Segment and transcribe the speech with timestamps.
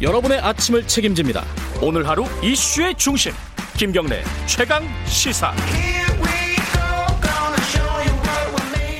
[0.00, 1.42] 여러분의 아침을 책임집니다.
[1.82, 3.32] 오늘 하루 이슈의 중심
[3.76, 5.52] 김경래 최강 시사.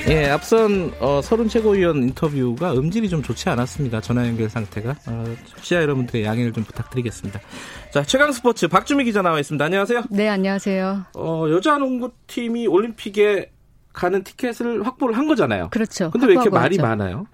[0.08, 4.00] 예, 앞선 어, 서른 최고위원 인터뷰가 음질이 좀 좋지 않았습니다.
[4.00, 4.96] 전화 연결 상태가.
[5.06, 5.24] 어,
[5.54, 7.40] 청취자 여러분들의 양해를 좀 부탁드리겠습니다.
[7.92, 9.62] 자, 최강 스포츠 박주미 기자 나와 있습니다.
[9.62, 10.04] 안녕하세요.
[10.10, 11.04] 네, 안녕하세요.
[11.14, 13.50] 어, 여자 농구팀이 올림픽에
[13.92, 15.68] 가는 티켓을 확보를 한 거잖아요.
[15.70, 16.10] 그렇죠.
[16.10, 16.88] 근데 왜 이렇게 말이 왔죠.
[16.88, 17.26] 많아요?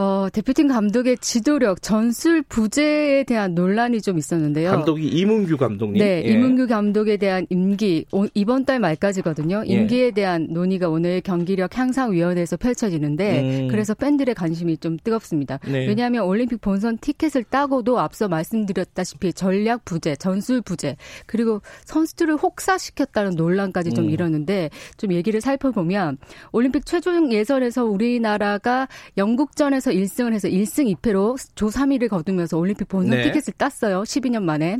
[0.00, 4.70] 어, 대표팀 감독의 지도력, 전술 부재에 대한 논란이 좀 있었는데요.
[4.70, 5.98] 감독이 이문규 감독님.
[5.98, 6.30] 네, 예.
[6.30, 9.64] 이문규 감독에 대한 임기 이번 달 말까지거든요.
[9.66, 9.72] 예.
[9.72, 10.10] 임기에 예.
[10.12, 13.68] 대한 논의가 오늘 경기력 향상 위원회에서 펼쳐지는데 음.
[13.68, 15.58] 그래서 팬들의 관심이 좀 뜨겁습니다.
[15.66, 15.88] 네.
[15.88, 20.96] 왜냐하면 올림픽 본선 티켓을 따고도 앞서 말씀드렸다시피 전략 부재, 전술 부재,
[21.26, 24.10] 그리고 선수들을 혹사시켰다는 논란까지 좀 음.
[24.10, 26.18] 일었는데 좀 얘기를 살펴보면
[26.52, 33.16] 올림픽 최종 예선에서 우리나라가 영국전에서 해서 1승을 해서 1승 2패로 조 3위를 거두면서 올림픽 본선
[33.16, 33.22] 네.
[33.24, 34.02] 티켓을 땄어요.
[34.02, 34.78] 12년 만에.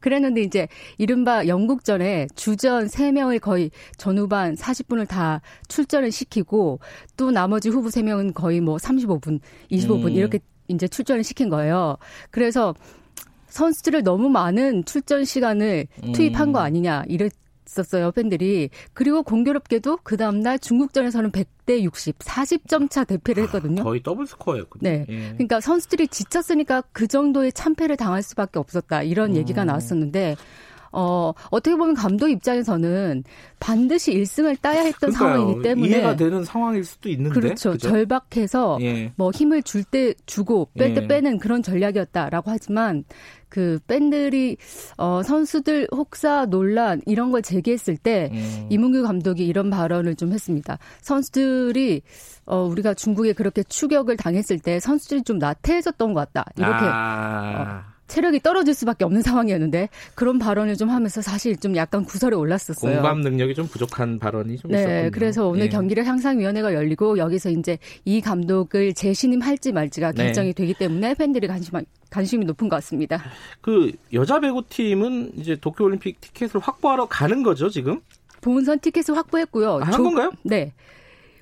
[0.00, 6.80] 그랬는데 이제 이른바 영국전에 주전 3명을 거의 전후반 40분을 다 출전을 시키고
[7.16, 10.10] 또 나머지 후보 3명은 거의 뭐 35분, 25분 음.
[10.10, 11.96] 이렇게 이제 출전을 시킨 거예요.
[12.30, 12.74] 그래서
[13.48, 16.64] 선수들을 너무 많은 출전 시간을 투입한 거 음.
[16.64, 17.32] 아니냐 이랬
[17.74, 18.70] 있었어요, 팬들이.
[18.92, 23.82] 그리고 공교롭게도 그 다음날 중국전에서는 100대 60, 40점 차 대패를 아, 했거든요.
[23.82, 24.82] 거의 더블 스코어였군요.
[24.82, 25.06] 네.
[25.08, 25.32] 예.
[25.32, 29.02] 그러니까 선수들이 지쳤으니까 그 정도의 참패를 당할 수밖에 없었다.
[29.02, 29.36] 이런 음.
[29.36, 30.36] 얘기가 나왔었는데
[30.94, 33.24] 어, 어떻게 보면 감독 입장에서는
[33.60, 35.34] 반드시 1승을 따야 했던 그러니까요.
[35.36, 37.72] 상황이기 때문에 이해가 되는 상황일 수도 있는데 그렇죠.
[37.72, 37.88] 그죠?
[37.88, 39.12] 절박해서 예.
[39.16, 41.06] 뭐 힘을 줄 때 주고 뺄때 예.
[41.06, 43.04] 빼는 그런 전략이었다라고 하지만
[43.50, 44.56] 그 팬들이
[44.96, 48.66] 어 선수들 혹사 논란 이런 걸 제기했을 때 음.
[48.70, 50.78] 이문규 감독이 이런 발언을 좀 했습니다.
[51.02, 52.02] 선수들이
[52.46, 56.50] 어 우리가 중국에 그렇게 추격을 당했을 때 선수들이 좀 나태해졌던 것 같다.
[56.56, 57.84] 이렇게 아.
[57.90, 62.94] 어, 체력이 떨어질 수밖에 없는 상황이었는데 그런 발언을 좀 하면서 사실 좀 약간 구설에 올랐었어요.
[62.96, 65.10] 공감 능력이 좀 부족한 발언이 좀 네, 있었군요.
[65.12, 65.68] 그래서 오늘 예.
[65.68, 70.24] 경기를 향상위원회가 열리고 여기서 이제 이 감독을 재신임할지 말지가 네.
[70.24, 70.52] 결정이 네.
[70.52, 71.74] 되기 때문에 팬들이 관심
[72.10, 73.22] 관심이 높은 것 같습니다.
[73.60, 78.00] 그 여자 배구팀은 이제 도쿄올림픽 티켓을 확보하러 가는 거죠 지금?
[78.40, 79.80] 본선 티켓을 확보했고요.
[79.82, 80.30] 아, 한 건가요?
[80.42, 80.72] 네.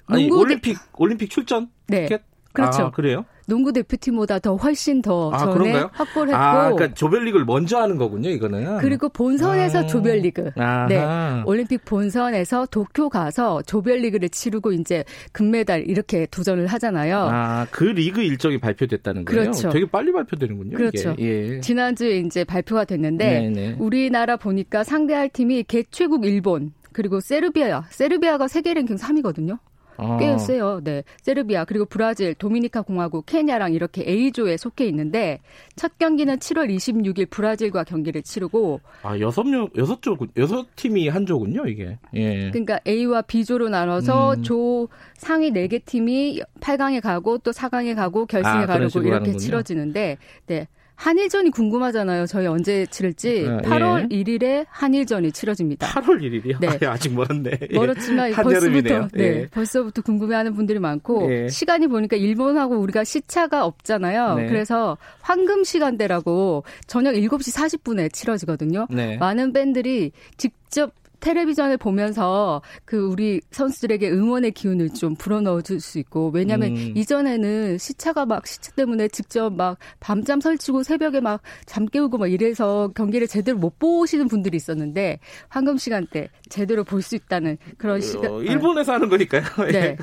[0.06, 2.02] 아니 올림픽 올림픽 출전 네.
[2.04, 2.22] 티켓?
[2.52, 2.82] 그렇죠.
[2.82, 3.24] 아, 그래요?
[3.46, 5.90] 농구 대표팀보다 더 훨씬 더 아, 전에 그런가요?
[5.92, 8.78] 확보를 했고 아, 그러니까 조별리그를 먼저 하는 거군요, 이거는.
[8.78, 9.86] 그리고 본선에서 아.
[9.86, 10.50] 조별리그.
[10.56, 10.86] 아하.
[10.86, 11.42] 네.
[11.44, 17.28] 올림픽 본선에서 도쿄 가서 조별리그를 치르고 이제 금메달 이렇게 도전을 하잖아요.
[17.30, 19.42] 아, 그 리그 일정이 발표됐다는 거예요.
[19.42, 19.70] 그렇죠.
[19.70, 20.76] 되게 빨리 발표되는군요.
[20.76, 21.14] 그렇죠.
[21.18, 21.60] 예.
[21.60, 23.76] 지난주에 이제 발표가 됐는데 네네.
[23.78, 27.84] 우리나라 보니까 상대할 팀이 개최국 일본 그리고 세르비아.
[27.90, 29.58] 세르비아가 세계 랭킹 3위거든요.
[29.96, 30.16] 아.
[30.18, 30.80] 꽤 세요.
[30.82, 31.02] 네.
[31.22, 35.40] 세르비아 그리고 브라질, 도미니카 공화국, 케냐랑 이렇게 A조에 속해 있는데
[35.76, 41.26] 첫 경기는 7월 26일 브라질과 경기를 치르고 아, 여섯 명 여섯 조 여섯 팀이 한
[41.26, 41.98] 조군요, 이게.
[42.14, 42.50] 예.
[42.50, 44.42] 그러니까 A와 B조로 나눠서 음.
[44.42, 49.36] 조 상위 4개 팀이 8강에 가고 또 4강에 가고 결승에 아, 가려고 이렇게.
[49.36, 50.68] 치러지는데 네.
[51.02, 52.26] 한일전이 궁금하잖아요.
[52.26, 53.44] 저희 언제 치를지.
[53.48, 54.22] 아, 8월 예.
[54.22, 55.88] 1일에 한일전이 치러집니다.
[55.88, 56.60] 8월 1일이요?
[56.60, 56.86] 네.
[56.86, 57.50] 아, 직 멀었네.
[57.72, 57.74] 예.
[57.74, 59.46] 멀었지만 벌써부터 네, 예.
[59.48, 61.48] 벌써부터 궁금해하는 분들이 많고 예.
[61.48, 64.34] 시간이 보니까 일본하고 우리가 시차가 없잖아요.
[64.36, 64.46] 네.
[64.46, 68.86] 그래서 황금 시간대라고 저녁 7시 40분에 치러지거든요.
[68.88, 69.16] 네.
[69.16, 70.92] 많은 밴들이 직접
[71.22, 76.92] 텔레비전을 보면서 그 우리 선수들에게 응원의 기운을 좀 불어넣어 줄 수 있고 왜냐하면 음.
[76.96, 82.90] 이전에는 시차가 막 시차 때문에 직접 막 밤잠 설치고 새벽에 막 잠 깨우고 막 이래서
[82.94, 85.18] 경기를 제대로 못 보시는 분들이 있었는데
[85.48, 88.30] 황금 시간대 제대로 볼 수 있다는 그런 시간.
[88.30, 89.42] 어, 일본에서 하는 거니까요.
[89.72, 89.96] 네.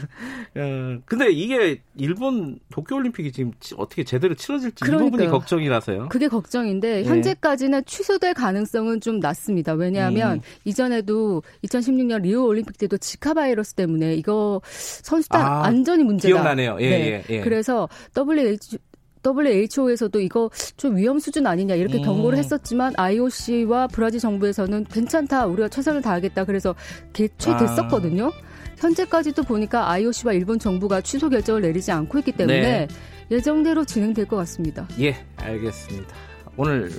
[0.55, 5.07] 어, 근데 이게 일본 도쿄올림픽이 지금 어떻게 제대로 치러질지 그러니까요.
[5.07, 6.09] 이 부분이 걱정이라서요.
[6.09, 7.03] 그게 걱정인데 네.
[7.03, 9.73] 현재까지는 취소될 가능성은 좀 낮습니다.
[9.73, 10.41] 왜냐하면 음.
[10.65, 16.33] 이전에도 때도 2016년 리오 올림픽 때도 지카 바이러스 때문에 이거 선수단 아, 안전이 문제다.
[16.33, 16.77] 기억나네요.
[16.79, 17.23] 예, 네.
[17.29, 17.41] 예, 예.
[17.41, 18.77] 그래서 WHO
[19.25, 22.03] WHO에서도 이거 좀 위험 수준 아니냐 이렇게 음.
[22.03, 26.75] 경고를 했었지만 IOC와 브라질 정부에서는 괜찮다 우리가 최선을 다하겠다 그래서
[27.11, 28.27] 개최됐었거든요.
[28.27, 28.49] 아.
[28.77, 32.87] 현재까지도 보니까 IOC와 일본 정부가 취소 결정을 내리지 않고 있기 때문에 네.
[33.29, 34.87] 예정대로 진행될 것 같습니다.
[35.01, 36.15] 예, 알겠습니다.
[36.61, 36.91] 오늘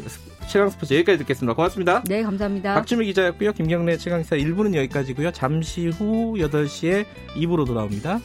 [0.49, 1.55] 최강 스포츠 여기까지 듣겠습니다.
[1.55, 2.03] 고맙습니다.
[2.05, 2.73] 네, 감사합니다.
[2.77, 3.53] 박주미 기자였고요.
[3.53, 5.33] 김경래 최강사 1부는 여기까지고요.
[5.33, 7.05] 잠시 후 8시에
[7.35, 8.21] 2부로 돌아옵니다.